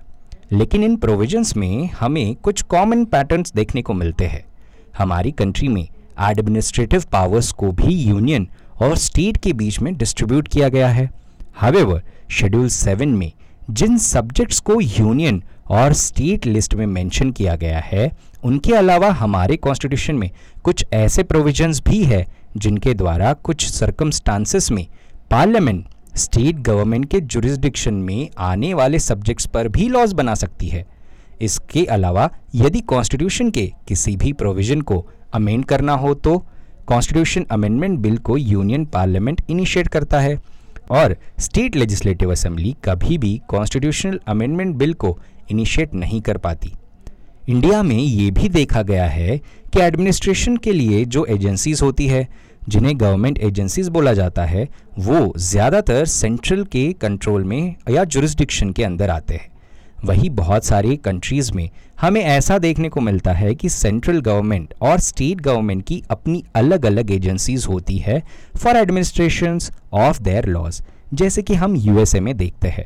लेकिन 0.51 0.83
इन 0.83 0.95
प्रोविजंस 0.95 1.55
में 1.57 1.89
हमें 1.89 2.35
कुछ 2.35 2.61
कॉमन 2.61 3.05
पैटर्न्स 3.05 3.53
देखने 3.53 3.81
को 3.81 3.93
मिलते 3.93 4.25
हैं। 4.25 4.43
हमारी 4.97 5.31
कंट्री 5.31 5.67
में 5.67 5.87
एडमिनिस्ट्रेटिव 6.21 7.03
पावर्स 7.11 7.51
को 7.51 7.71
भी 7.71 7.93
यूनियन 7.93 8.47
और 8.81 8.95
स्टेट 8.97 9.37
के 9.37 9.53
बीच 9.53 9.79
में 9.79 9.95
डिस्ट्रीब्यूट 9.97 10.47
किया 10.47 10.69
गया 10.69 10.87
है। 10.87 11.09
हावेवर 11.55 12.03
शेड्यूल 12.31 12.67
सेवन 12.67 13.09
में 13.09 13.31
जिन 13.69 13.97
सब्जेक्ट्स 13.97 14.59
को 14.59 14.79
यूनियन 14.81 15.43
और 15.67 15.93
स्टेट 15.93 16.45
लिस्ट 16.45 16.75
में 16.75 16.85
मेंशन 16.85 17.31
किया 17.31 17.55
गया 17.55 17.79
है, 17.79 18.11
उनके 18.43 18.73
अलावा 18.73 19.09
हमारे 19.11 19.57
कॉन्स्टिट्यूशन 19.57 20.15
में 20.15 20.29
कुछ 20.63 20.85
ऐसे 20.93 21.23
प्रोविजंस 21.23 21.81
भी 21.87 22.03
है 22.03 22.25
जिनके 22.57 22.93
द्वारा 22.93 23.33
कुछ 23.33 23.65
सर्कमस्टांसेस 23.67 24.71
में 24.71 24.85
पार्लियामेंट 25.31 25.85
स्टेट 26.15 26.59
गवर्नमेंट 26.59 27.05
के 27.11 27.19
जुरिस्डिक्शन 27.21 27.93
में 27.93 28.29
आने 28.37 28.73
वाले 28.73 28.99
सब्जेक्ट्स 28.99 29.45
पर 29.45 29.67
भी 29.67 29.87
लॉज 29.89 30.13
बना 30.13 30.35
सकती 30.35 30.67
है। 30.67 30.85
इसके 31.41 31.83
अलावा, 31.85 32.29
यदि 32.55 32.81
कॉन्स्टिट्यूशन 32.81 33.49
के 33.51 33.65
किसी 33.87 34.15
भी 34.17 34.33
प्रोविज़न 34.33 34.81
को 34.81 35.05
अमेंड 35.33 35.65
करना 35.65 35.93
हो 35.93 36.13
तो 36.13 36.37
कॉन्स्टिट्यूशन 36.87 37.45
अमेंडमेंट 37.51 37.99
बिल 37.99 38.17
को 38.17 38.37
यूनियन 38.37 38.85
पार्लियामेंट 38.85 39.41
इनिशिएट 39.49 39.87
करता 39.87 40.19
है 40.19 40.39
और 40.91 41.15
स्टेट 41.39 41.75
लेजिस्लेटिव 41.75 42.31
असेंबली 42.31 42.75
कभी 42.85 43.17
भी 43.17 43.39
कॉन्स्टिट्यूशनल 43.47 44.19
अमेंडमेंट 44.27 44.75
बिल 44.75 44.93
को 44.93 45.17
इनिशिएट 45.51 45.93
नहीं 45.93 46.21
कर 46.21 46.37
पाती। 46.37 46.71
इंडिया 47.49 47.81
में 47.83 47.97
ये 47.97 48.29
भी 48.31 48.49
देखा 48.49 48.81
गया 48.81 49.07
है 49.07 49.37
कि 49.73 49.79
एडमिनिस्ट्रेशन 49.81 50.57
के 50.57 50.71
लिए 50.71 51.03
जो 51.05 51.25
एजेंसीज 51.25 51.81
होती 51.81 52.07
है 52.07 52.27
जिन्हें 52.69 52.99
गवर्नमेंट 52.99 53.37
एजेंसीज 53.37 53.89
बोला 53.89 54.13
जाता 54.13 54.43
है, 54.43 54.67
वो 54.99 55.33
ज़्यादातर 55.37 56.05
सेंट्रल 56.05 56.63
के 56.63 56.91
कंट्रोल 56.93 57.43
में 57.43 57.75
या 57.91 58.03
जुरिस्डिक्शन 58.03 58.71
के 58.71 58.83
अंदर 58.83 59.09
आते 59.09 59.33
हैं। 59.33 59.53
वही 60.05 60.29
बहुत 60.29 60.65
सारी 60.65 60.95
कंट्रीज़ 60.97 61.51
में 61.53 61.69
हमें 62.01 62.21
ऐसा 62.21 62.57
देखने 62.57 62.89
को 62.89 63.01
मिलता 63.01 63.33
है 63.33 63.53
कि 63.55 63.69
सेंट्रल 63.69 64.19
गवर्नमेंट 64.21 64.73
और 64.81 64.99
स्टेट 64.99 65.41
गवर्नमेंट 65.41 65.83
की 65.83 66.01
अपनी 66.11 66.43
अलग 66.55 66.85
अलग 66.85 67.11
एजेंसीज 67.11 67.65
होती 67.65 67.97
है 67.97 68.21
for 68.57 68.77
administration 68.77 69.59
of 69.93 70.21
their 70.21 70.45
laws 70.45 70.81
जैसे 71.13 71.41
कि 71.41 71.53
हम 71.53 71.75
यूएसए 71.75 72.19
में 72.19 72.35
देखते 72.37 72.67
हैं। 72.67 72.85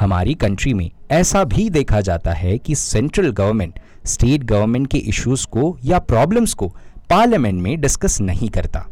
हमारी 0.00 0.34
कंट्री 0.34 0.74
में 0.74 0.90
ऐसा 1.10 1.44
भी 1.44 1.68
देखा 1.70 2.00
जाता 2.00 2.32
है 2.32 2.58
कि 2.58 2.74
सेंट्रल 2.74 3.30
गवर्नमेंट 3.32 3.78
स्टेट 4.06 4.44
गवर्नमेंट 4.44 4.90
के 4.90 4.98
इश्यूज़ 4.98 5.46
को 5.46 5.76
या 5.84 5.98
प्रॉब्लम्स 5.98 6.54
को 6.54 6.68
पार्लियामेंट 7.10 7.62
में 7.62 7.80
डिस्कस 7.80 8.20
नहीं 8.20 8.48
करता। 8.48 8.86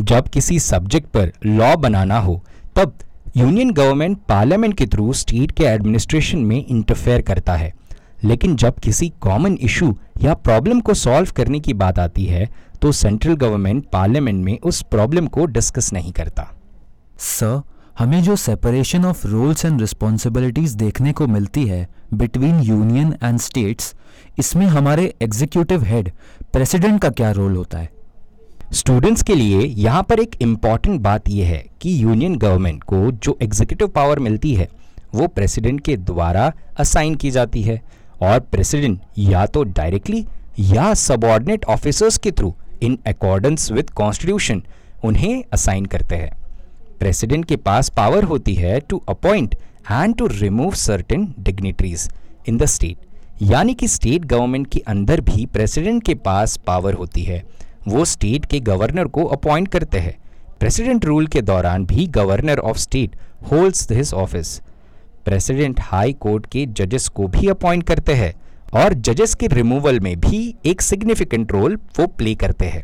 जब 0.00 0.28
किसी 0.28 0.58
सब्जेक्ट 0.60 1.08
पर 1.08 1.32
लॉ 1.46 1.74
बनाना 1.76 2.18
हो, 2.18 2.42
तब 2.76 2.98
यूनियन 3.36 3.70
गवर्नमेंट 3.70 4.18
पार्लियामेंट 4.28 4.76
के 4.78 4.86
थ्रू 4.86 5.12
स्टेट 5.12 5.52
के 5.52 5.64
एडमिनिस्ट्रेशन 5.64 6.38
में 6.38 6.64
इंटरफेयर 6.64 7.22
करता 7.22 7.54
है। 7.54 7.72
लेकिन 8.24 8.56
जब 8.56 8.78
किसी 8.78 9.08
कॉमन 9.20 9.56
इशू 9.62 9.94
या 10.22 10.34
प्रॉब्लम 10.34 10.80
को 10.80 10.94
सॉल्व 10.94 11.30
करने 11.36 11.60
की 11.60 11.72
बात 11.74 11.98
आती 11.98 12.24
है 12.24 12.48
तो 12.82 12.92
सेंट्रल 12.92 13.34
गवर्नमेंट 13.36 13.84
पार्लियामेंट 13.92 14.44
में 14.44 14.58
उस 14.60 14.82
प्रॉब्लम 14.82 15.26
को 15.26 15.44
डिस्कस 15.46 15.92
नहीं 15.92 16.12
करता। 16.12 16.46
सर 17.18 17.60
हमें 17.98 18.22
जो 18.22 18.36
separation 18.36 19.04
of 19.04 19.26
roles 19.26 19.64
and 19.64 19.80
responsibilities 19.80 20.74
देखने 20.74 21.12
को 21.12 21.26
मिलती 21.26 21.66
है 21.66 21.86
बिटवीन 22.14 22.60
यूनियन 22.60 23.14
एंड 23.22 23.38
स्टेट्स 23.40 23.94
इसमें 24.38 24.66
हमारे 24.66 25.14
एग्जीक्यूटिव 25.22 25.84
हेड 25.84 26.10
प्रेसिडेंट 26.52 27.00
का 27.02 27.10
क्या 27.10 27.30
रोल 27.30 27.56
होता 27.56 27.78
है? 27.78 27.88
स्टूडेंट्स 28.72 29.22
के 29.22 29.34
लिए 29.34 29.58
यहाँ 29.58 30.02
पर 30.02 30.20
एक 30.20 30.34
इंपॉर्टेंट 30.42 31.00
बात 31.00 31.28
यह 31.30 31.48
है 31.48 31.64
कि 31.80 31.90
यूनियन 32.02 32.36
गवर्नमेंट 32.36 32.82
को 32.82 33.10
जो 33.12 33.36
एग्जीक्यूटिव 33.42 33.88
पावर 33.88 34.18
मिलती 34.18 34.54
है, 34.54 34.68
वो 35.14 35.26
प्रेसिडेंट 35.26 35.80
के 35.80 35.96
द्वारा 35.96 36.52
असाइन 36.78 37.14
की 37.14 37.30
जाती 37.30 37.62
है। 37.62 37.80
और 38.22 38.38
प्रेसिडेंट 38.42 39.00
या 39.18 39.44
तो 39.46 39.62
डायरेक्टली 39.64 40.24
या 40.60 40.92
सबॉर्डिनेट 40.94 41.64
ऑफिसर्स 41.64 42.16
के 42.18 42.30
through 42.30 42.54
in 42.82 42.98
accordance 43.06 43.70
with 43.72 43.90
constitution 43.90 44.62
उन्हें 45.04 45.42
असाइन 45.52 45.86
करते 45.86 46.16
हैं। 46.16 46.30
प्रेसिडेंट 46.98 47.44
के 47.44 47.56
पास 47.58 47.88
पावर 47.88 48.24
होती 48.24 48.54
है 48.54 48.78
to 48.80 49.02
appoint 49.08 49.54
and 49.90 50.16
to 50.16 50.26
remove 50.26 50.74
certain 50.74 51.34
dignitaries 51.38 52.08
in 52.48 52.56
the 52.58 52.66
state 52.66 53.42
यानी 53.42 53.74
कि 53.74 53.88
स्टेट 53.88 54.24
गवर्नमेंट 54.24 54.66
के 54.66 54.80
अंदर 54.88 55.20
भी 55.20 55.46
प्रेसिडेंट 55.46 56.02
के 56.04 56.14
पास 56.16 56.56
पावर 56.56 56.94
होती 56.94 57.22
है। 57.22 57.42
वो 57.88 58.04
स्टेट 58.04 58.46
के 58.46 58.60
गवर्नर 58.62 59.06
को 59.08 59.24
अपॉइंट 59.26 59.68
करते 59.68 59.98
हैं। 59.98 60.16
प्रेसिडेंट 60.60 61.04
रूल 61.04 61.26
के 61.26 61.42
दौरान 61.42 61.84
भी 61.86 62.06
governor 62.12 62.58
of 62.60 62.78
state 62.78 63.16
holds 63.50 63.90
his 63.92 64.12
office. 64.14 64.60
President 65.24 65.80
high 65.82 66.12
court 66.12 66.46
के 66.46 66.64
जजेस 66.68 67.08
को 67.08 67.26
भी 67.28 67.48
अपॉइंट 67.48 67.82
करते 67.84 68.14
हैं 68.14 68.32
और 68.74 68.94
जजेस 68.94 69.34
के 69.34 69.46
रिमूवल 69.46 70.00
में 70.00 70.14
भी 70.20 70.54
एक 70.66 70.82
सिग्निफिकेंट 70.82 71.52
रोल 71.52 71.76
वो 71.98 72.06
प्ले 72.08 72.34
करते 72.34 72.64
हैं। 72.64 72.82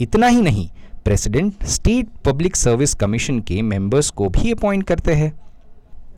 इतना 0.00 0.26
ही 0.26 0.42
नहीं, 0.42 0.68
president 1.04 1.64
state 1.66 2.08
public 2.24 2.56
service 2.56 2.94
commission 2.94 3.40
के 3.40 3.60
मेंबर्स 3.62 4.10
को 4.10 4.28
भी 4.28 4.52
अपॉइंट 4.52 4.84
करते 4.84 5.14
हैं। 5.14 5.32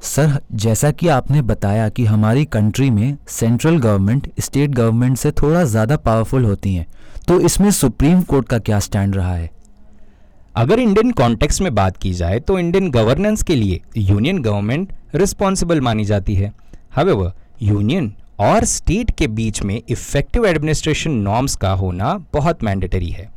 सर, 0.02 0.38
जैसा 0.54 0.90
कि 0.90 1.08
आपने 1.08 1.42
बताया 1.42 1.88
कि 1.88 2.04
हमारी 2.04 2.44
कंट्री 2.46 2.90
में 2.90 3.16
सेंट्रल 3.28 3.78
गवर्नमेंट 3.78 4.30
स्टेट 4.40 4.70
गवर्नमेंट 4.70 5.16
से 5.16 5.30
थोड़ा 5.32 5.64
ज़्यादा 5.64 5.96
पावरफुल 5.98 6.44
होती 6.44 6.74
हैं 6.74 6.86
तो 7.28 7.38
इसमें 7.40 7.70
सुप्रीम 7.70 8.20
कोर्ट 8.22 8.46
का 8.48 8.58
क्या 8.58 8.78
स्टैंड 8.78 9.16
रहा 9.16 9.34
है? 9.34 9.50
अगर 10.56 10.78
इंडियन 10.80 11.10
कॉन्टेक्स्ट 11.10 11.60
में 11.62 11.74
बात 11.74 11.96
की 11.96 12.12
जाए 12.14 12.38
तो 12.40 12.58
इंडियन 12.58 12.90
गवर्नेंस 12.90 13.42
के 13.42 13.56
लिए 13.56 13.80
यूनियन 13.96 14.38
गवर्नमेंट 14.42 14.92
रिस्पॉन्सिबल 15.14 15.80
मानी 15.80 16.04
जाती 16.04 16.34
है। 16.34 16.52
हवेवर 16.94 17.32
यूनियन 17.62 18.12
और 18.40 18.64
स्टेट 18.64 19.10
के 19.10 19.26
बीच 19.28 19.62
में 19.62 19.80
इफ़ेक्टिव 19.88 20.46
एडमिनिस्ट्रेशन 20.46 21.10
नॉर्म्स 21.18 21.56
का 21.56 21.72
होना 21.72 22.14
बहुत 22.32 22.64
मैंडेटरी 22.64 23.10
है। 23.10 23.28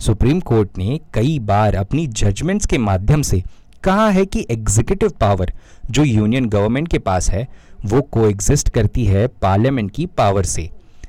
सुप्रीम 0.00 0.40
कोर्ट 0.40 0.78
ने 0.78 1.00
कई 1.14 1.38
बार 1.38 1.74
अपनी 1.74 2.06
जजमेंट्स 2.06 2.66
के 2.66 2.78
माध्यम 2.78 3.22
से 3.22 3.42
कहा 3.84 4.08
है 4.08 4.26
कि 4.26 4.46
एग्जीक्यूटिव 4.50 5.12
पावर 5.20 5.52
जो 5.90 6.04
यूनियन 6.04 6.48
गवर्नमेंट 6.48 6.88
के 6.88 6.98
पास 6.98 7.30
है, 7.30 7.46
वो 7.84 8.00
को 8.02 8.28
करती 8.70 9.04
है 9.04 9.26
पार्लियामेंट 9.42 9.90
की 9.90 10.06
पावर 10.06 10.44
से। 10.46 10.68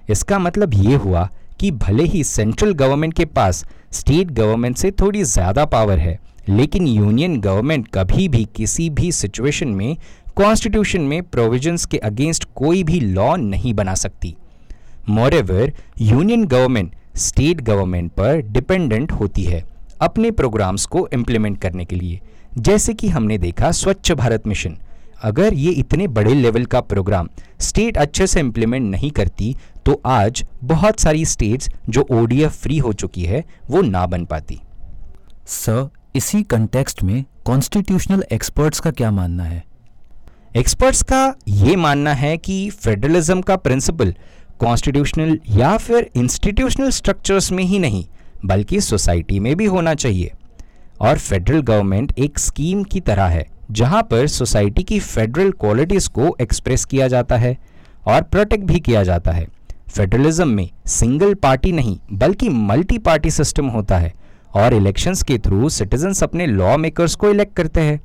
इसका 0.09 0.39
मतलब 0.39 0.74
ये 0.75 0.95
हुआ 0.95 1.29
कि 1.59 1.71
भले 1.73 2.03
ही 2.03 2.23
सेंट्रल 2.23 2.73
गवर्नमेंट 2.73 3.13
के 3.13 3.25
पास 3.27 3.65
स्टेट 3.91 4.31
गवर्नमेंट 4.31 4.77
से 4.77 4.91
थोड़ी 4.91 5.23
ज़्यादा 5.23 5.65
पावर 5.65 5.99
है, 5.99 6.17
लेकिन 6.49 6.87
यूनियन 6.87 7.39
गवर्नमेंट 7.41 7.87
कभी 7.93 8.27
भी 8.27 8.43
किसी 8.55 8.89
भी 8.89 9.11
सिचुएशन 9.11 9.67
में 9.69 9.95
कॉन्स्टिट्यूशन 10.35 11.01
में 11.01 11.21
प्रोविजंस 11.23 11.85
के 11.85 11.97
अगेंस्ट 11.97 12.47
कोई 12.55 12.83
भी 12.83 12.99
लॉ 12.99 13.35
नहीं 13.35 13.73
बना 13.73 13.93
सकती। 13.95 14.35
Moreover 15.09 15.73
union 16.01 16.45
government 16.45 16.95
state 17.17 17.61
government 17.61 18.11
पर 18.11 18.41
डिपेंडेंट 18.47 19.11
होती 19.11 19.43
है 19.43 19.63
अपने 20.01 20.31
प्रोग्राम्स 20.31 20.85
को 20.85 21.07
इम्प्लीमेंट 21.13 21.57
करने 21.61 21.85
के 21.85 21.95
लिए। 21.95 22.19
जैसे 22.57 22.93
कि 22.93 23.07
हमने 23.07 23.37
देखा 23.37 23.71
स्वच्छ 23.71 24.11
भारत 24.11 24.47
मिशन 24.47 24.77
अगर 25.23 25.53
ये 25.53 25.71
इतने 25.71 26.07
बड़े 26.07 26.33
लेवल 26.33 26.65
का 26.65 26.81
प्रोग्राम 26.81 27.29
स्टेट 27.59 27.97
अच्छे 27.97 28.27
से 28.27 28.39
इम्प्लीमेंट 28.39 28.89
नहीं 28.91 29.11
करती 29.11 29.55
तो 29.85 30.01
आज 30.05 30.43
बहुत 30.63 30.99
सारी 30.99 31.25
स्टेट्स 31.25 31.69
जो 31.89 32.07
ओडीएफ 32.11 32.61
फ्री 32.61 32.77
हो 32.77 32.93
चुकी 32.93 33.23
है 33.23 33.43
वो 33.69 33.81
ना 33.81 34.05
बन 34.05 34.25
पाती। 34.25 34.59
सर 35.47 35.89
इसी 36.15 36.41
कंटेक्स्ट 36.43 37.03
में 37.03 37.23
कॉन्स्टिट्यूशनल 37.45 38.23
एक्सपर्ट्स 38.31 38.79
का 38.79 38.91
क्या 38.91 39.11
मानना 39.11 39.43
है? 39.43 39.63
एक्सपर्ट्स 40.55 41.01
का 41.03 41.33
ये 41.47 41.75
मानना 41.75 42.13
है 42.13 42.38
कि 42.38 42.69
फेडरलिज्म 42.69 43.41
का 43.41 43.55
प्रिंसिपल 43.55 44.13
कॉन्स्टिट्यूशनल 44.59 45.38
या 45.49 45.75
फिर 45.77 46.09
इंस्टीट्यूशनल 46.15 46.89
स्ट्रक्चर्स 46.89 47.51
में 47.51 47.63
ही 47.63 47.79
नहीं 47.79 48.05
बल्कि 48.45 48.81
सोसाइटी 48.81 49.39
में 49.39 49.55
भी 49.55 49.65
होना 49.65 49.93
चाहिए। 49.93 50.31
और 51.01 51.17
फेडरल 51.17 51.61
गवर्नमेंट 51.61 52.13
एक 52.19 52.39
स्कीम 52.39 52.83
की 52.83 52.99
तरह 52.99 53.25
है। 53.25 53.45
जहाँ 53.71 54.01
पर 54.03 54.27
सोसाइटी 54.27 54.83
की 54.83 54.99
फेडरल 54.99 55.51
क्वालिटीज 55.51 56.07
को 56.07 56.35
एक्सप्रेस 56.41 56.85
किया 56.85 57.07
जाता 57.07 57.38
है 57.38 57.57
और 58.07 58.21
प्रोटेक्ट 58.21 58.63
भी 58.65 58.79
किया 58.79 59.03
जाता 59.03 59.31
है। 59.31 59.47
फेडरलिज्म 59.89 60.47
में 60.47 60.69
सिंगल 60.88 61.33
पार्टी 61.33 61.71
नहीं, 61.71 61.97
बल्कि 62.13 62.49
मल्टी 62.49 62.97
पार्टी 62.97 63.31
सिस्टम 63.31 63.67
होता 63.67 63.97
है 63.97 64.13
और 64.55 64.73
इलेक्शंस 64.73 65.23
के 65.23 65.38
थ्रू 65.38 65.69
सिटीजन्स 65.69 66.23
अपने 66.23 66.47
लॉ 66.47 66.77
मेकर्स 66.77 67.15
को 67.15 67.29
इलेक्ट 67.29 67.55
करते 67.55 67.81
हैं। 67.81 67.99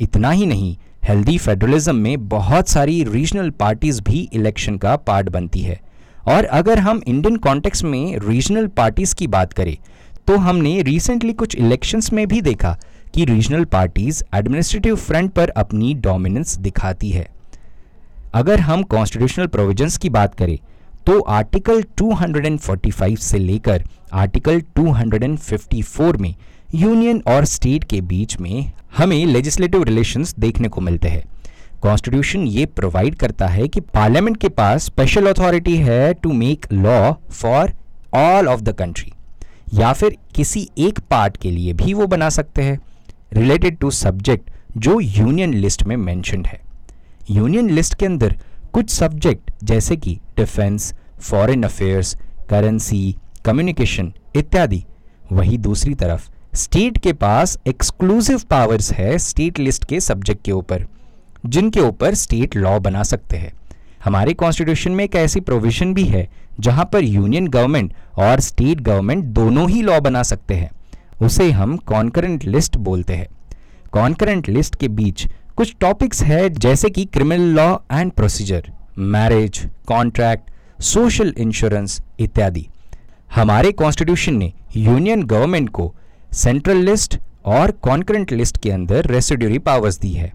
इतना 0.00 0.30
ही 0.30 0.46
नहीं, 0.46 0.76
हेल्दी 1.04 1.38
फेडरलिज्म 1.38 1.94
में 1.96 2.28
बहुत 2.28 2.68
सारी 2.68 3.02
रीजनल 3.04 3.50
पार्टीज़ 3.50 4.00
भी 4.02 4.28
इलेक्शन 4.32 4.76
का 4.76 4.96
पार्ट 4.96 5.28
बनती 5.28 5.60
है। 5.60 5.80
और 6.28 6.44
अगर 6.44 6.78
हम 6.78 7.00
इंडियन 7.06 7.36
कॉन्टेक्स 7.36 7.84
में 7.84 8.18
रीजनल 8.18 8.66
पार्टीज़ 8.66 9.14
की 9.14 9.26
बात 9.26 9.52
करें 9.52 9.76
तो 10.26 10.36
हमने 10.36 10.80
रिसेंटली 10.82 11.32
कुछ 11.32 11.54
इलेक्शंस 11.56 12.12
में 12.12 12.26
भी 12.28 12.40
देखा 12.40 12.76
कि 13.14 13.24
रीजनल 13.24 13.64
पार्टीज़ 13.64 14.22
एडमिनिस्ट्रेटिव 14.34 14.96
फ्रंट 14.96 15.32
पर 15.32 15.48
अपनी 15.48 15.92
डोमिनेंस 15.94 16.56
दिखाती 16.58 17.10
है। 17.10 17.26
अगर 18.34 18.60
हम 18.60 18.82
कॉन्स्टिट्यूशनल 18.82 19.46
प्रोविजंस 19.46 19.98
की 19.98 20.08
बात 20.10 20.34
करें 20.34 20.58
तो 21.06 21.20
आर्टिकल 21.20 21.82
245 21.98 23.22
से 23.22 23.38
लेकर 23.38 23.84
आर्टिकल 24.12 24.60
254 24.78 26.16
में 26.16 26.34
यूनियन 26.74 27.22
और 27.26 27.44
स्टेट 27.44 27.84
के 27.84 28.00
बीच 28.00 28.38
में 28.40 28.72
हमें 28.96 29.24
लेजिस्लेटिव 29.26 29.82
रिलेशंस 29.82 30.34
देखने 30.38 30.68
को 30.68 30.80
मिलते 30.80 31.08
हैं। 31.08 31.22
कॉन्स्टिट्यूशन 31.82 32.46
ये 32.46 32.64
प्रोवाइड 32.66 33.14
करता 33.14 33.46
है 33.46 33.68
कि 33.68 33.80
पार्लियामेंट 33.80 34.36
के 34.36 34.48
पास 34.48 34.84
स्पेशल 34.84 35.26
अथॉरिटी 35.26 35.76
है 35.76 36.12
to 36.14 36.32
make 36.32 36.66
law 36.72 37.12
for 37.32 37.72
all 38.14 38.48
of 38.48 38.60
the 38.60 38.74
country 38.74 39.12
या 39.74 39.92
फिर 39.92 40.16
किसी 40.34 40.68
एक 40.78 40.98
पार्ट 41.10 41.36
के 41.36 41.50
लिए 41.50 41.72
भी 41.72 41.94
वो 41.94 42.06
बना 42.06 42.28
सकते 42.28 42.62
हैं। 42.62 42.78
रिलेटेड 43.34 43.76
टू 43.78 43.90
सब्जेक्ट 43.90 44.50
जो 44.76 44.98
यूनियन 45.00 45.54
लिस्ट 45.54 45.82
में 45.82 45.96
मैंशनड 45.96 46.46
है। 46.46 46.60
यूनियन 47.30 47.70
लिस्ट 47.70 47.94
के 47.94 48.06
अंदर 48.06 48.36
कुछ 48.72 48.90
सब्जेक्ट 48.90 49.50
जैसे 49.64 49.96
कि 49.96 50.18
defence 50.36 50.92
foreign 51.20 51.62
affairs 51.62 52.16
currency 52.50 53.16
communication 53.44 54.12
इत्यादि। 54.36 54.84
वही 55.32 55.58
दूसरी 55.58 55.94
तरफ़ 55.94 56.28
स्टेट 56.54 56.98
के 56.98 57.12
पास 57.12 57.58
एक्सक्लूसिव 57.66 58.42
पावर्स 58.50 58.92
है 58.92 59.18
स्टेट 59.18 59.58
लिस्ट 59.58 59.84
के 59.84 60.00
सब्जेक्ट 60.00 60.44
के 60.44 60.52
ऊपर, 60.52 60.86
जिनके 61.46 61.80
ऊपर 61.80 62.14
स्टेट 62.14 62.56
लॉ 62.56 62.78
बना 62.78 63.02
सकते 63.02 63.36
हैं। 63.36 63.52
हमारे 64.04 64.32
कॉन्स्टिट्यूशन 64.32 64.92
में 64.92 65.04
एक 65.04 65.16
ऐसी 65.16 65.40
प्रोविज़न 65.40 65.94
भी 65.94 66.04
है, 66.04 66.28
जहाँ 66.60 66.88
पर 66.92 67.04
यूनियन 67.04 67.48
गवर्नमेंट 67.48 67.94
और 68.18 68.40
स्टेट 68.40 68.80
गवर्नमेंट 68.80 69.24
दोनों 69.24 69.68
ही 69.70 69.82
लॉ 69.82 70.00
बना 70.00 70.22
सकते 70.22 70.54
हैं। 70.54 70.70
उसे 71.22 71.50
हम 71.52 71.76
कॉन्करेंट 71.86 72.44
लिस्ट 72.44 72.76
बोलते 72.78 73.14
हैं। 73.14 73.26
कॉन्करेंट 73.92 74.48
लिस्ट 74.48 74.76
के 74.76 74.88
बीच 74.90 75.26
कुछ 75.56 75.74
टॉपिक्स 75.80 76.22
है 76.22 76.48
जैसे 76.50 76.90
कि 76.90 77.04
criminal 77.06 77.54
law 77.56 77.72
and 77.92 78.12
procedure 78.12 78.70
marriage 78.98 79.58
contract 79.88 80.82
social 80.82 81.32
insurance 81.38 82.00
इत्यादि। 82.20 82.66
हमारे 83.34 83.70
कॉन्स्टिट्यूशन 83.72 84.34
ने 84.34 84.52
यूनियन 84.76 85.22
गवर्नमेंट 85.24 85.68
को 85.70 85.92
सेंट्रल 86.34 86.76
लिस्ट 86.80 87.18
और 87.46 87.70
कॉन्करेंट 87.82 88.32
लिस्ट 88.32 88.58
के 88.58 88.70
अंदर 88.70 89.06
रेसिड्यूरी 89.06 89.58
पावर्स 89.60 89.98
दी 90.00 90.12
है। 90.12 90.32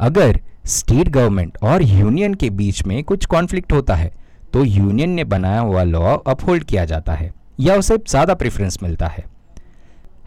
अगर 0.00 0.40
स्टेट 0.68 1.08
गवर्नमेंट 1.08 1.58
और 1.62 1.82
यूनियन 1.82 2.34
के 2.34 2.50
बीच 2.52 2.84
में 2.86 3.02
कुछ 3.04 3.26
कॉन्फ्लिक्ट 3.26 3.72
होता 3.72 3.94
है 3.94 4.12
तो 4.52 4.64
यूनियन 4.64 5.10
ने 5.10 5.24
बनाया 5.26 5.60
हुआ 5.60 5.82
लॉ 5.84 6.16
अपहोल्ड 6.16 6.64
किया 6.64 6.84
जाता 6.84 7.12
है। 7.12 7.32
या 7.60 7.74
उसे 7.76 7.96
ज़्यादा 7.98 8.34
प्रेफरेंस 8.34 8.78
मिलता 8.82 9.06
है। 9.08 9.24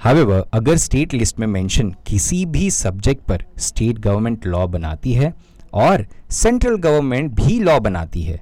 हावेवर 0.03 0.43
अगर 0.53 0.77
स्टेट 0.77 1.13
लिस्ट 1.13 1.38
में 1.39 1.45
मेंशन 1.48 1.89
किसी 2.07 2.45
भी 2.45 2.69
सब्जेक्ट 2.72 3.22
पर 3.27 3.43
स्टेट 3.57 4.00
गवर्नमेंट 4.00 4.45
लॉ 4.45 4.65
बनाती 4.67 5.13
है 5.13 5.33
और 5.74 6.05
सेंट्रल 6.31 6.75
गवर्नमेंट 6.77 7.31
भी 7.36 7.60
लॉ 7.60 7.79
बनाती 7.79 8.22
है 8.22 8.39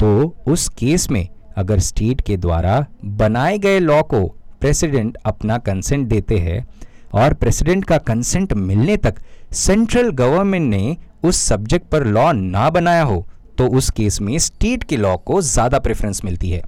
तो 0.00 0.12
उस 0.48 0.68
केस 0.68 1.08
में 1.10 1.28
अगर 1.56 1.78
स्टेट 1.78 2.20
के 2.20 2.36
द्वारा 2.36 2.84
बनाए 3.18 3.58
गए 3.58 3.78
लॉ 3.78 4.00
को 4.02 4.24
प्रेसिडेंट 4.60 5.16
अपना 5.26 5.58
कंसेंट 5.58 6.06
देते 6.08 6.38
हैं 6.38 6.64
और 7.14 7.34
प्रेसिडेंट 7.34 7.84
का 7.84 7.98
कंसेंट 7.98 8.52
मिलने 8.52 8.96
तक 8.96 9.20
सेंट्रल 9.54 10.10
गवर्नमेंट 10.12 10.70
ने 10.70 10.96
उस 11.24 11.36
सब्जेक्ट 11.38 11.88
पर 11.88 12.06
लॉ 12.06 12.30
ना 12.32 12.68
बनाया 12.70 13.02
हो 13.02 13.26
तो 13.58 13.66
उस 13.68 13.90
केस 13.90 14.20
में 14.20 14.38
स्टेट 14.38 14.84
के 14.84 14.96
लॉ 14.96 15.16
को 15.16 15.40
ज़्यादा 15.42 15.78
प्रेफरेंस 15.78 16.24
मिलती 16.24 16.50
है। 16.50 16.62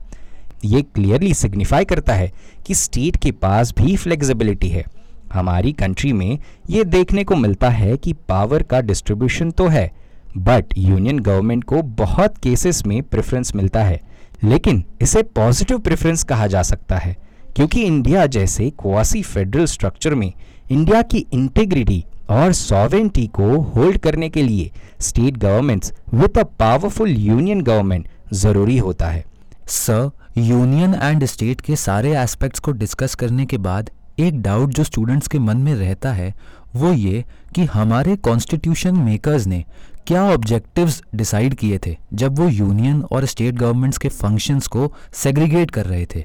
ये 0.64 0.82
क्लियरली 0.84 1.32
सिग्निफाई 1.34 1.84
करता 1.84 2.14
है 2.14 2.30
कि 2.66 2.74
स्टेट 2.74 3.16
के 3.16 3.30
पास 3.32 3.72
भी 3.78 3.96
फ्लेक्सिबिलिटी 3.96 4.68
है। 4.68 4.84
हमारी 5.32 5.72
कंट्री 5.72 6.12
में 6.12 6.38
ये 6.70 6.84
देखने 6.84 7.24
को 7.24 7.36
मिलता 7.36 7.70
है 7.70 7.96
कि 7.96 8.12
पावर 8.28 8.62
का 8.62 8.80
डिस्ट्रीब्यूशन 8.80 9.50
तो 9.50 9.66
है 9.68 9.90
बट 10.36 10.74
यूनियन 10.78 11.18
गवर्नमेंट 11.18 11.64
को 11.64 11.82
बहुत 11.82 12.38
केसेस 12.38 12.84
में 12.86 13.02
प्रेफरेंस 13.02 13.54
मिलता 13.54 13.82
है। 13.82 14.00
लेकिन 14.44 14.82
इसे 15.02 15.22
पॉजिटिव 15.22 15.78
प्रेफरेंस 15.78 16.22
कहा 16.24 16.46
जा 16.46 16.62
सकता 16.62 16.96
है, 16.96 17.16
क्योंकि 17.56 17.82
इंडिया 17.82 18.26
जैसे 18.26 18.68
क्वासी 18.70 19.22
फेडरल 19.22 19.64
स्ट्रक्चर 19.64 20.14
में 20.14 20.32
इंडिया 20.70 21.00
की 21.02 21.24
इंटेग्रिटी 21.32 22.04
और 22.30 22.52
सॉवेंटी 22.52 23.26
को 23.26 23.48
होल्ड 23.60 23.98
करने 23.98 24.28
के 24.28 24.42
लिए 24.42 24.70
state 25.00 25.36
governments 25.36 25.92
with 26.14 26.38
a 26.38 26.42
powerful 26.58 27.10
union 27.10 27.62
government 27.62 28.08
ज़रूरी 28.32 28.76
होता 28.78 29.08
है। 29.08 29.24
सर 29.68 30.10
यूनियन 30.38 30.94
एंड 30.94 31.24
स्टेट 31.24 31.60
के 31.60 31.76
सारे 31.76 32.16
एस्पेक्ट्स 32.16 32.60
को 32.60 32.72
डिस्कस 32.72 33.14
करने 33.14 33.46
के 33.46 33.58
बाद 33.58 33.90
एक 34.18 34.40
डाउट 34.42 34.70
जो 34.70 34.84
स्टूडेंट्स 34.84 35.28
के 35.28 35.38
मन 35.38 35.56
में 35.56 35.74
रहता 35.74 36.12
है, 36.12 36.32
वो 36.76 36.92
ये 36.92 37.24
कि 37.54 37.64
हमारे 37.64 38.16
कॉन्स्टिट्यूशन 38.16 38.96
मेकर्स 38.96 39.46
ने 39.46 39.64
क्या 40.06 40.22
ऑब्जेक्टिव्स 40.24 41.02
डिसाइड 41.14 41.54
किए 41.54 41.78
थे 41.86 41.96
जब 42.14 42.38
वो 42.38 42.48
यूनियन 42.48 43.02
और 43.02 43.24
स्टेट 43.24 43.54
गवर्नमेंट्स 43.54 43.98
के 43.98 44.08
फ़ंक्शंस 44.08 44.66
को 44.66 44.92
सेग्रीगेट 45.14 45.70
कर 45.70 45.86
रहे 45.86 46.06
थे? 46.14 46.24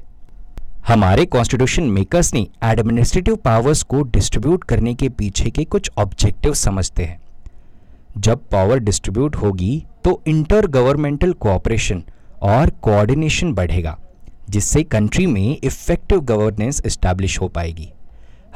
हमारे 0.88 1.26
कॉन्स्टिट्यूशन 1.26 1.84
मेकर्स 1.84 2.34
ने 2.34 2.48
एडमिनिस्ट्रेटिव 2.64 3.36
पावर्स 3.36 3.84
को 3.84 4.02
डिस्ट्रीब्यूट 4.04 4.64
करने 4.64 4.94
के 4.94 5.10
पीछे 5.10 5.50
के 5.50 5.64
कुछ 5.66 5.92
ऑब्जेक्टिव 5.98 6.54
समझते 6.54 7.04
हैं। 7.04 7.22
जब 8.18 8.48
पावर 8.52 8.80
डिस्ट्रीब्यूट 8.80 9.36
होगी 9.36 9.86
तो 10.04 10.22
इंटर 10.28 10.68
गवर्नमेंटल 10.68 11.34
कोऑपरेशन 11.34 12.04
और 12.42 12.70
कोऑर्डिनेशन 12.82 13.54
बढ़ेगा। 13.54 13.98
जिससे 14.54 14.84
कंट्री 14.84 15.26
में 15.26 15.58
इफ़ेक्टिव 15.64 16.22
गवर्नेंस 16.22 16.82
इस्टेब्लिश 16.86 17.40
हो 17.42 17.48
पाएगी। 17.48 17.92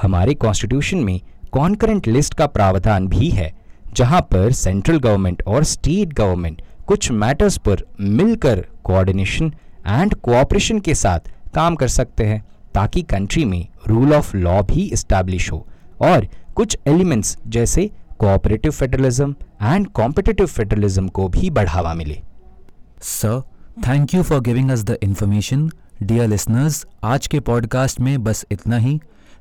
हमारे 0.02 0.34
कॉन्स्टिट्यूशन 0.36 0.98
में 0.98 1.20
कॉन्करेंट 1.52 2.08
लिस्ट 2.08 2.34
का 2.34 2.46
प्रावधान 2.48 3.08
भी 3.08 3.30
है, 3.30 3.54
जहाँ 3.96 4.22
पर 4.22 4.52
सेंट्रल 4.54 5.00
गवर्नमेंट 5.00 5.44
और 5.48 5.64
स्टेट 5.64 6.14
गवर्नमेंट 6.14 6.62
कुछ 6.88 7.12
मैटर्स 7.12 7.58
पर 7.58 7.84
मिलकर 8.00 8.66
कोऑर्डिनेशन 8.84 9.54
एंड 9.88 10.14
कोऑपरेशन 10.16 10.80
के 10.80 10.96
साथ 10.96 11.32
काम 11.56 11.76
कर 11.76 11.88
सकते 11.88 12.26
हैं, 12.26 12.44
ताकि 12.74 13.02
कंट्री 13.02 13.46
में 13.46 13.68
रूल 13.88 14.14
ऑफ़ 14.14 14.36
लॉ 14.38 14.62
भी 14.64 14.82
इस्टेब्लिश 14.94 15.52
हो 15.52 15.66
और 16.02 16.28
कुछ 16.56 16.78
एलिमेंट्स 16.88 17.38
जैसे 17.48 17.90
cooperative 18.20 18.72
federalism 18.72 19.36
and 19.64 19.88
competitive 19.88 20.46
federalism 20.48 21.08
को 21.08 21.28
भी 21.30 21.50
बढ़ावा 21.50 21.94
मिले। 21.94 22.22
Sir 23.02 23.42
thank 23.88 24.14
you 24.14 24.22
for 24.24 24.40
giving 24.42 24.72
us 24.72 24.84
the 24.84 24.98
information 25.04 25.70
dear 26.04 26.28
listeners 26.28 26.86
आज 27.04 27.28
के 27.28 27.40
पॉडकास्ट 27.40 28.00
में 28.00 28.24
बस 28.24 28.46
इतना 28.52 28.78
ही। 28.78 29.00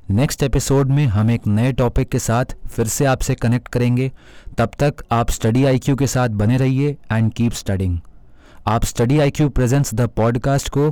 नेक्स्ट 0.09 0.43
एपिसोड 0.43 0.89
में 0.89 1.05
हम 1.05 1.31
एक 1.31 1.47
नए 1.47 1.71
टॉपिक 1.71 2.09
के 2.09 2.19
साथ 2.19 2.55
फिर 2.67 2.87
से 2.87 3.05
आपसे 3.05 3.35
कनेक्ट 3.35 3.67
करेंगे। 3.67 4.11
तब 4.57 4.71
तक 4.79 5.03
आप 5.11 5.29
स्टडी 5.29 5.63
आईक्यू 5.65 5.95
के 5.95 6.07
साथ 6.07 6.29
बने 6.29 6.57
रहिए 6.57 6.97
एंड 7.11 7.31
कीप 7.33 7.51
स्टडिंग 7.51 7.99
आप 8.67 8.83
study 8.83 9.19
IQ 9.19 9.49
presents 9.49 9.93
the 9.93 10.07
podcast 10.07 10.69
को 10.69 10.91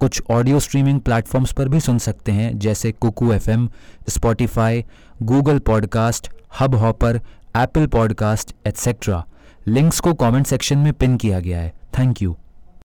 कुछ 0.00 0.22
ऑडियो 0.30 0.60
स्ट्रीमिंग 0.60 1.00
प्लेटफॉर्म्स 1.00 1.52
पर 1.52 1.68
भी 1.68 1.80
सुन 1.80 1.98
सकते 1.98 2.32
हैं, 2.32 2.58
जैसे 2.58 2.92
Kuku 2.92 3.32
F 3.32 3.50
M 3.50 3.68
Spotify 4.08 4.84
Google 5.22 5.58
podcast 5.58 6.30
Hubhopper 6.74 7.20
Apple 7.56 7.86
podcast 7.86 8.54
etcetera 8.66 9.24
links 9.68 10.00
को 10.00 10.14
कमेंट 10.14 10.46
सेक्शन 10.46 10.78
में 10.78 10.92
पिन 10.92 11.16
किया 11.16 11.40
गया 11.40 11.58
है। 11.58 11.72
Thank 11.98 12.22
you 12.22 12.36